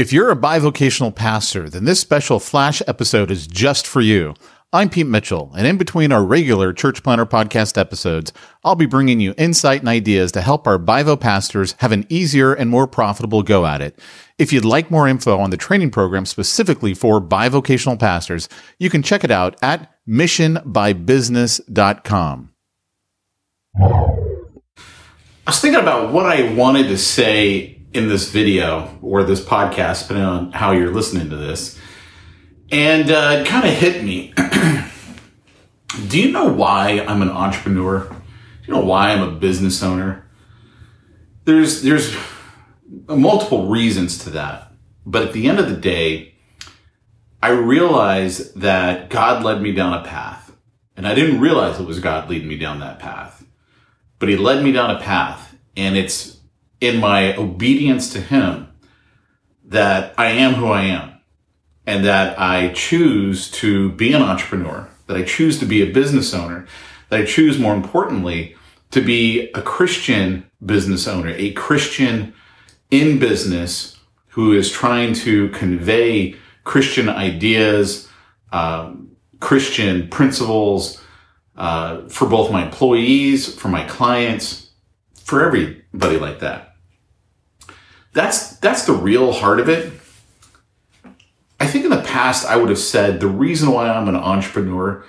[0.00, 4.32] If you're a bivocational pastor, then this special flash episode is just for you.
[4.72, 8.32] I'm Pete Mitchell, and in between our regular Church Planter podcast episodes,
[8.64, 12.54] I'll be bringing you insight and ideas to help our Bivo pastors have an easier
[12.54, 13.98] and more profitable go at it.
[14.38, 18.48] If you'd like more info on the training program specifically for bivocational pastors,
[18.78, 22.54] you can check it out at missionbybusiness.com.
[23.76, 24.16] I
[25.46, 30.24] was thinking about what I wanted to say in this video or this podcast, depending
[30.24, 31.78] on how you're listening to this.
[32.70, 34.32] And uh, it kind of hit me.
[36.08, 38.08] Do you know why I'm an entrepreneur?
[38.08, 38.14] Do
[38.66, 40.28] you know why I'm a business owner?
[41.44, 42.14] There's there's
[43.08, 44.72] multiple reasons to that.
[45.04, 46.34] But at the end of the day,
[47.42, 50.52] I realized that God led me down a path.
[50.96, 53.44] And I didn't realize it was God leading me down that path.
[54.18, 56.39] But he led me down a path and it's
[56.80, 58.68] in my obedience to him
[59.64, 61.20] that I am who I am
[61.86, 66.34] and that I choose to be an entrepreneur, that I choose to be a business
[66.34, 66.66] owner,
[67.08, 68.56] that I choose more importantly
[68.90, 72.34] to be a Christian business owner, a Christian
[72.90, 73.98] in business
[74.28, 78.08] who is trying to convey Christian ideas,
[78.52, 81.02] um, Christian principles
[81.56, 84.70] uh, for both my employees, for my clients,
[85.22, 86.69] for everybody like that.
[88.12, 89.92] That's that's the real heart of it.
[91.58, 95.04] I think in the past I would have said the reason why I'm an entrepreneur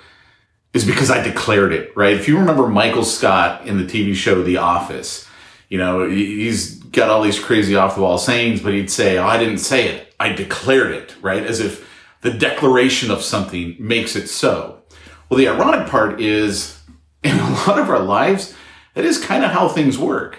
[0.74, 2.14] is because I declared it, right?
[2.14, 5.28] If you remember Michael Scott in the TV show The Office,
[5.68, 9.26] you know, he's got all these crazy off the wall sayings, but he'd say, oh,
[9.26, 10.14] I didn't say it.
[10.20, 11.42] I declared it, right?
[11.42, 11.88] As if
[12.20, 14.82] the declaration of something makes it so.
[15.28, 16.78] Well, the ironic part is
[17.24, 18.54] in a lot of our lives,
[18.94, 20.38] that is kind of how things work.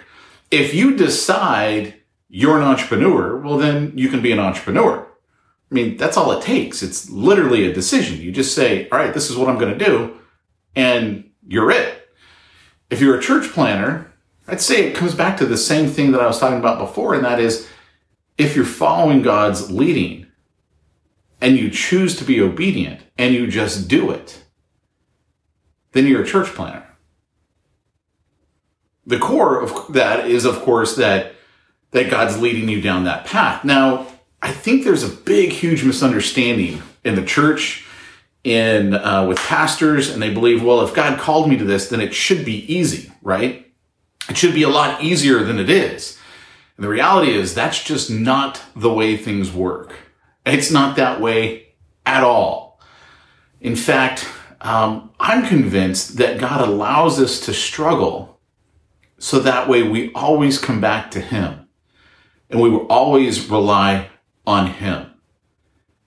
[0.52, 1.96] If you decide
[2.36, 5.08] you're an entrepreneur, well, then you can be an entrepreneur.
[5.70, 6.82] I mean, that's all it takes.
[6.82, 8.20] It's literally a decision.
[8.20, 10.18] You just say, all right, this is what I'm going to do.
[10.76, 12.10] And you're it.
[12.90, 14.12] If you're a church planter,
[14.48, 17.14] I'd say it comes back to the same thing that I was talking about before.
[17.14, 17.70] And that is
[18.40, 20.26] if you're following God's leading
[21.40, 24.44] and you choose to be obedient and you just do it,
[25.92, 26.88] then you're a church planter.
[29.06, 31.33] The core of that is, of course, that,
[31.94, 33.64] that God's leading you down that path.
[33.64, 34.08] Now,
[34.42, 37.86] I think there's a big, huge misunderstanding in the church,
[38.44, 42.02] in uh, with pastors, and they believe, well, if God called me to this, then
[42.02, 43.72] it should be easy, right?
[44.30, 46.20] It should be a lot easier than it is.
[46.76, 49.96] And the reality is that's just not the way things work.
[50.46, 51.68] It's not that way
[52.06, 52.82] at all.
[53.62, 54.28] In fact,
[54.60, 58.42] um, I'm convinced that God allows us to struggle
[59.20, 61.63] so that way we always come back to Him
[62.50, 64.10] and we will always rely
[64.46, 65.08] on him.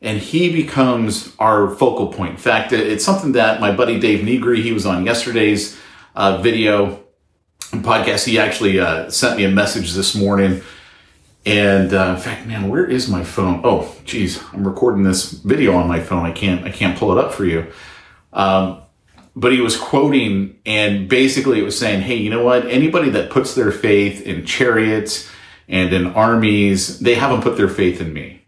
[0.00, 2.32] And he becomes our focal point.
[2.32, 5.78] In fact, it's something that my buddy Dave Negri, he was on yesterday's
[6.14, 7.02] uh, video
[7.72, 8.26] podcast.
[8.26, 10.62] He actually uh, sent me a message this morning.
[11.44, 13.60] And uh, in fact, man, where is my phone?
[13.64, 16.26] Oh, geez, I'm recording this video on my phone.
[16.26, 17.66] I can't, I can't pull it up for you.
[18.32, 18.82] Um,
[19.36, 22.66] but he was quoting, and basically it was saying, "Hey, you know what?
[22.66, 25.30] Anybody that puts their faith in chariots
[25.68, 27.00] and in armies.
[27.00, 28.44] They haven't put their faith in me.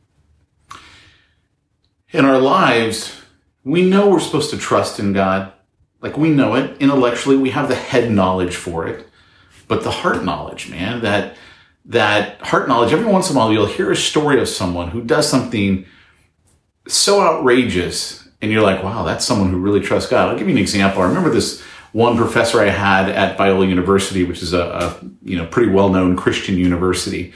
[2.10, 3.20] In our lives,
[3.64, 5.52] we know we're supposed to trust in God.
[6.00, 9.06] Like we know it intellectually, we have the head knowledge for it.
[9.68, 11.36] but the heart knowledge, man, that,
[11.84, 15.02] that heart knowledge, every once in a while you'll hear a story of someone who
[15.02, 15.84] does something
[16.88, 20.28] so outrageous and you're like, wow, that's someone who really trusts God.
[20.28, 21.02] I'll give you an example.
[21.02, 21.62] I remember this
[21.92, 25.88] one professor I had at Biola University, which is a, a you know pretty well
[25.88, 27.32] known Christian university,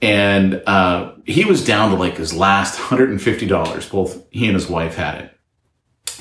[0.00, 3.88] and uh, he was down to like his last hundred and fifty dollars.
[3.88, 5.38] Both he and his wife had it,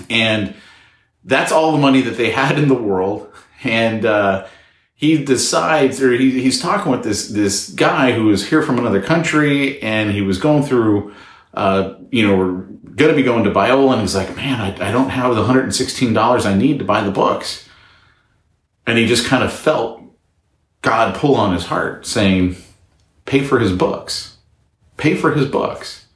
[0.09, 0.55] and
[1.23, 3.27] that's all the money that they had in the world.
[3.63, 4.47] And uh,
[4.95, 9.01] he decides, or he, he's talking with this this guy who is here from another
[9.01, 11.13] country, and he was going through,
[11.53, 14.91] uh, you know, going to be going to Biola, and he's like, man, I, I
[14.91, 17.67] don't have the $116 I need to buy the books.
[18.85, 20.01] And he just kind of felt
[20.81, 22.57] God pull on his heart saying,
[23.25, 24.37] pay for his books.
[24.97, 26.07] Pay for his books.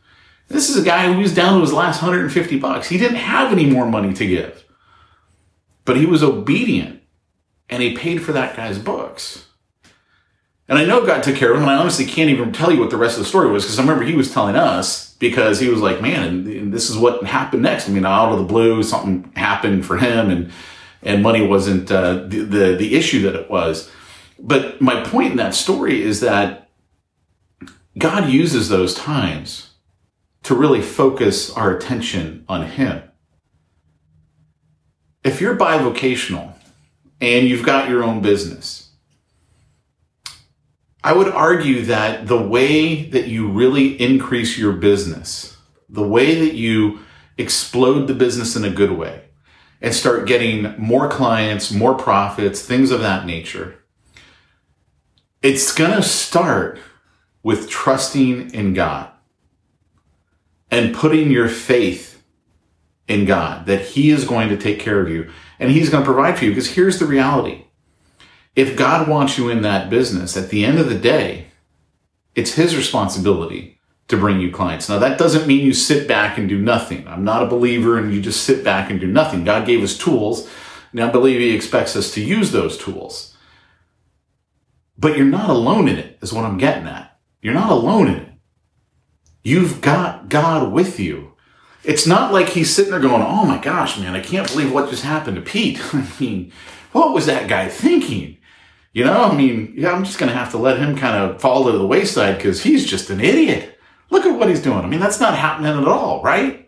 [0.48, 2.90] This is a guy who was down to his last 150 bucks.
[2.90, 4.64] He didn't have any more money to give.
[5.86, 7.02] But he was obedient
[7.70, 9.48] and he paid for that guy's books.
[10.68, 12.80] And I know God took care of him, and I honestly can't even tell you
[12.80, 15.60] what the rest of the story was because I remember he was telling us because
[15.60, 17.88] he was like, man, and this is what happened next.
[17.88, 20.52] I mean, out of the blue, something happened for him, and
[21.04, 23.92] and money wasn't uh, the, the the issue that it was.
[24.40, 26.70] But my point in that story is that
[27.98, 29.72] God uses those times
[30.44, 33.02] to really focus our attention on Him.
[35.24, 36.54] If you're bivocational
[37.22, 38.85] and you've got your own business,
[41.06, 45.56] I would argue that the way that you really increase your business,
[45.88, 47.02] the way that you
[47.38, 49.26] explode the business in a good way
[49.82, 53.84] and start getting more clients, more profits, things of that nature,
[55.44, 56.80] it's going to start
[57.44, 59.12] with trusting in God
[60.72, 62.24] and putting your faith
[63.08, 65.30] in God that He is going to take care of you
[65.60, 66.50] and He's going to provide for you.
[66.50, 67.65] Because here's the reality
[68.56, 71.48] if God wants you in that business, at the end of the day,
[72.36, 74.88] it's his responsibility to bring you clients.
[74.88, 77.08] Now, that doesn't mean you sit back and do nothing.
[77.08, 79.44] I'm not a believer and you just sit back and do nothing.
[79.44, 80.50] God gave us tools.
[80.94, 83.36] Now, I believe he expects us to use those tools.
[84.98, 87.20] But you're not alone in it, is what I'm getting at.
[87.42, 88.30] You're not alone in it.
[89.44, 91.34] You've got God with you.
[91.84, 94.90] It's not like he's sitting there going, Oh my gosh, man, I can't believe what
[94.90, 95.80] just happened to Pete.
[95.94, 96.52] I mean,
[96.94, 98.38] what was that guy thinking?
[98.96, 101.42] You know, I mean, yeah, I'm just going to have to let him kind of
[101.42, 103.78] fall to the wayside because he's just an idiot.
[104.10, 104.80] Look at what he's doing.
[104.80, 106.66] I mean, that's not happening at all, right?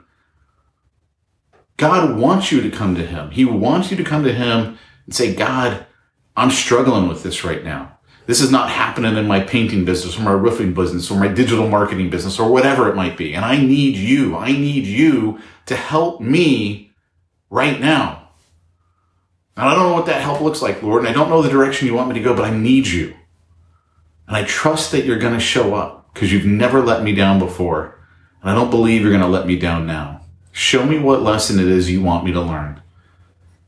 [1.78, 3.32] God wants you to come to him.
[3.32, 5.86] He wants you to come to him and say, God,
[6.36, 7.98] I'm struggling with this right now.
[8.26, 11.70] This is not happening in my painting business or my roofing business or my digital
[11.70, 13.36] marketing business or whatever it might be.
[13.36, 14.36] And I need you.
[14.36, 16.92] I need you to help me
[17.50, 18.27] right now.
[19.58, 21.50] And I don't know what that help looks like, Lord, and I don't know the
[21.50, 23.16] direction you want me to go, but I need you.
[24.28, 27.40] And I trust that you're going to show up because you've never let me down
[27.40, 28.00] before.
[28.42, 30.22] And I don't believe you're going to let me down now.
[30.52, 32.82] Show me what lesson it is you want me to learn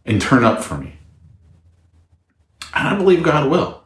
[0.06, 0.98] and turn up for me.
[2.74, 3.84] And I believe God will.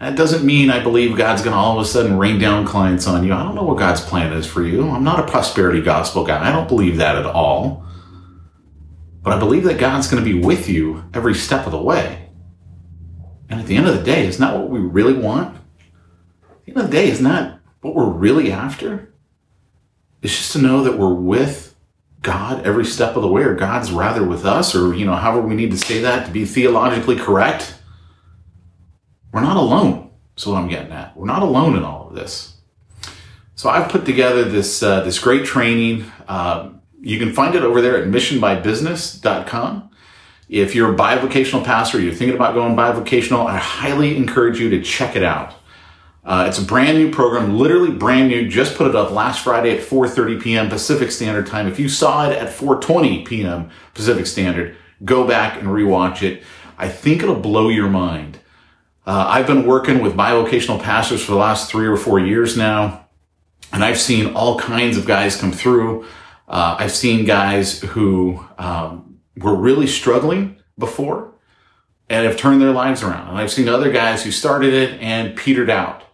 [0.00, 3.06] That doesn't mean I believe God's going to all of a sudden rain down clients
[3.06, 3.34] on you.
[3.34, 4.88] I don't know what God's plan is for you.
[4.88, 6.46] I'm not a prosperity gospel guy.
[6.46, 7.85] I don't believe that at all.
[9.26, 12.28] But I believe that God's going to be with you every step of the way.
[13.48, 15.56] And at the end of the day, is not that what we really want.
[15.56, 19.12] At the end of the day, is not that what we're really after.
[20.22, 21.74] It's just to know that we're with
[22.22, 25.44] God every step of the way, or God's rather with us, or, you know, however
[25.44, 27.74] we need to say that to be theologically correct.
[29.32, 30.12] We're not alone.
[30.36, 31.16] That's what I'm getting at.
[31.16, 32.58] We're not alone in all of this.
[33.56, 36.12] So I've put together this uh, this great training.
[36.28, 39.90] Uh, you can find it over there at missionbybusiness.com.
[40.48, 44.82] If you're a bivocational pastor, you're thinking about going bivocational, I highly encourage you to
[44.82, 45.54] check it out.
[46.24, 48.48] Uh, it's a brand new program, literally brand new.
[48.48, 50.68] Just put it up last Friday at 4:30 p.m.
[50.68, 51.68] Pacific Standard Time.
[51.68, 53.70] If you saw it at 4:20 p.m.
[53.94, 56.42] Pacific Standard, go back and rewatch it.
[56.78, 58.40] I think it'll blow your mind.
[59.06, 63.06] Uh, I've been working with bivocational pastors for the last three or four years now,
[63.72, 66.06] and I've seen all kinds of guys come through.
[66.48, 71.32] Uh, I've seen guys who um, were really struggling before
[72.08, 73.28] and have turned their lives around.
[73.28, 76.04] And I've seen other guys who started it and petered out.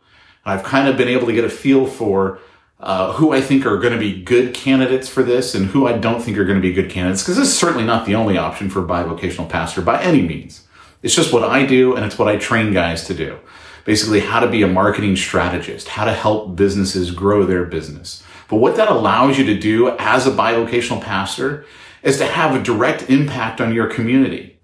[0.44, 2.38] And I've kind of been able to get a feel for
[2.80, 5.96] uh, who I think are going to be good candidates for this and who I
[5.96, 8.36] don't think are going to be good candidates because this is certainly not the only
[8.36, 10.66] option for a bivocational pastor by any means.
[11.02, 13.38] It's just what I do and it's what I train guys to do.
[13.84, 18.22] Basically, how to be a marketing strategist, how to help businesses grow their business.
[18.52, 21.64] But what that allows you to do as a bivocational pastor
[22.02, 24.60] is to have a direct impact on your community.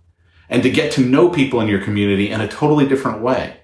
[0.48, 3.56] and to get to know people in your community in a totally different way.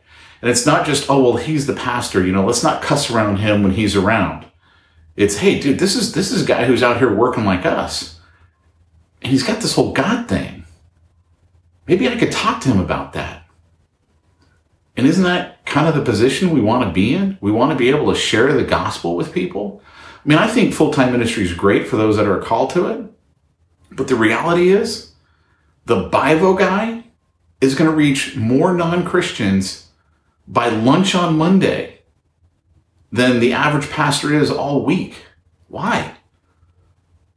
[0.43, 3.38] And it's not just, oh, well, he's the pastor, you know, let's not cuss around
[3.38, 4.47] him when he's around.
[5.16, 8.21] It's, hey, dude, this is, this is a guy who's out here working like us.
[9.23, 10.66] And he's got this whole God thing.
[11.87, 13.47] Maybe I could talk to him about that.
[14.97, 17.38] And isn't that kind of the position we want to be in?
[17.40, 19.83] We want to be able to share the gospel with people.
[20.25, 22.87] I mean, I think full time ministry is great for those that are called to
[22.87, 23.11] it.
[23.90, 25.12] But the reality is,
[25.85, 27.04] the Bivo guy
[27.61, 29.88] is going to reach more non Christians
[30.49, 32.00] by lunch on Monday
[33.12, 35.25] than the average pastor is all week.
[35.69, 36.14] Why?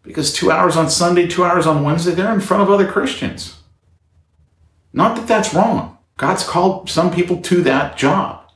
[0.02, 3.60] Because two hours on Sunday, two hours on Wednesday, they're in front of other Christians.
[4.94, 5.98] Not that that's wrong.
[6.16, 8.50] God's called some people to that job.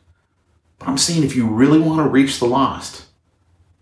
[0.80, 3.06] But I'm saying if you really want to reach the lost,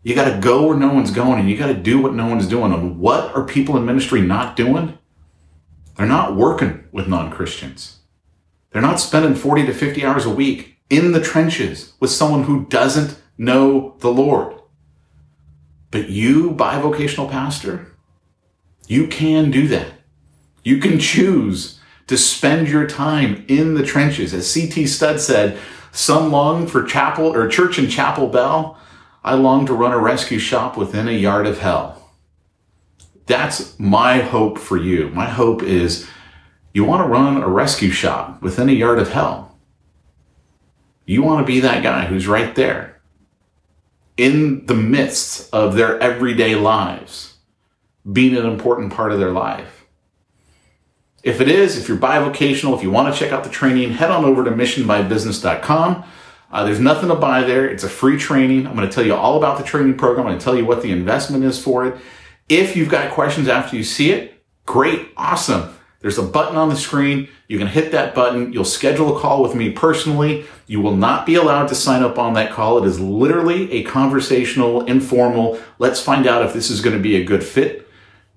[0.04, 2.28] you got to go where no one's going and you got to do what no
[2.28, 2.74] one's doing.
[2.74, 4.98] And what are people in ministry not doing?
[5.98, 8.00] They're not working with non Christians.
[8.72, 12.66] They're not spending 40 to 50 hours a week in the trenches with someone who
[12.66, 14.56] doesn't know the Lord.
[15.92, 17.94] But you, bivocational pastor,
[18.88, 19.94] you can do that.
[20.64, 24.34] You can choose to spend your time in the trenches.
[24.34, 24.88] As C.T.
[24.88, 25.58] Studd said,
[25.92, 28.79] some long for chapel or church and chapel bell.
[29.24, 32.14] I long to run a rescue shop within a yard of hell.
[33.26, 35.10] That's my hope for you.
[35.10, 36.08] My hope is
[36.74, 39.58] you want to run a rescue shop within a yard of hell.
[41.06, 43.02] You want to be that guy who's right there
[44.16, 47.38] in the midst of their everyday lives,
[48.12, 49.86] being an important part of their life.
[51.24, 54.12] If it is, if you're bivocational, if you want to check out the training, head
[54.12, 56.04] on over to missionbybusiness.com.
[56.52, 57.68] Uh, there's nothing to buy there.
[57.68, 58.66] It's a free training.
[58.66, 60.26] I'm going to tell you all about the training program.
[60.26, 61.98] I'm going to tell you what the investment is for it.
[62.48, 65.76] If you've got questions after you see it, great, awesome.
[66.00, 67.28] There's a button on the screen.
[67.48, 68.54] You can hit that button.
[68.54, 70.46] You'll schedule a call with me personally.
[70.66, 72.82] You will not be allowed to sign up on that call.
[72.82, 77.18] It is literally a conversational, informal, let's find out if this is going to be
[77.18, 77.88] a good fit.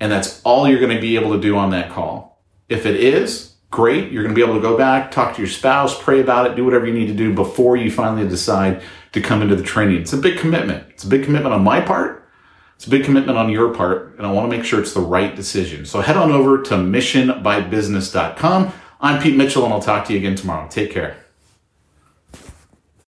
[0.00, 2.42] And that's all you're going to be able to do on that call.
[2.69, 4.12] If it is, great.
[4.12, 6.55] You're going to be able to go back, talk to your spouse, pray about it,
[6.55, 10.00] do whatever you need to do before you finally decide to come into the training.
[10.00, 10.87] It's a big commitment.
[10.91, 12.23] It's a big commitment on my part
[12.83, 15.00] it's a big commitment on your part, and I want to make sure it's the
[15.00, 15.87] right decision.
[15.87, 18.73] So head on over to missionbybusiness.com.
[19.00, 20.67] I'm Pete Mitchell, and I'll talk to you again tomorrow.
[20.69, 21.17] Take care.